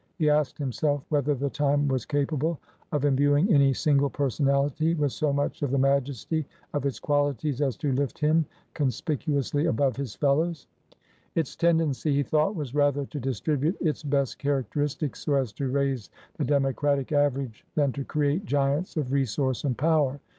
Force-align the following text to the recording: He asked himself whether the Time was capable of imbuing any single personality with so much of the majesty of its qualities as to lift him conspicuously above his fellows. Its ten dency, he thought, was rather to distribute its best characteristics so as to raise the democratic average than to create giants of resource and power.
He 0.17 0.31
asked 0.31 0.57
himself 0.57 1.03
whether 1.09 1.35
the 1.35 1.51
Time 1.51 1.87
was 1.87 2.07
capable 2.07 2.57
of 2.91 3.05
imbuing 3.05 3.53
any 3.53 3.71
single 3.71 4.09
personality 4.09 4.95
with 4.95 5.11
so 5.11 5.31
much 5.31 5.61
of 5.61 5.69
the 5.69 5.77
majesty 5.77 6.43
of 6.73 6.87
its 6.87 6.99
qualities 6.99 7.61
as 7.61 7.77
to 7.77 7.91
lift 7.91 8.17
him 8.17 8.47
conspicuously 8.73 9.67
above 9.67 9.95
his 9.95 10.15
fellows. 10.15 10.65
Its 11.35 11.55
ten 11.55 11.77
dency, 11.77 12.09
he 12.13 12.23
thought, 12.23 12.55
was 12.55 12.73
rather 12.73 13.05
to 13.05 13.19
distribute 13.19 13.77
its 13.79 14.01
best 14.01 14.39
characteristics 14.39 15.23
so 15.23 15.35
as 15.35 15.53
to 15.53 15.69
raise 15.69 16.09
the 16.39 16.45
democratic 16.45 17.11
average 17.11 17.63
than 17.75 17.91
to 17.91 18.03
create 18.03 18.43
giants 18.43 18.97
of 18.97 19.11
resource 19.11 19.65
and 19.65 19.77
power. 19.77 20.19